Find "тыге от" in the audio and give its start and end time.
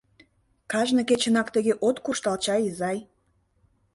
1.55-1.97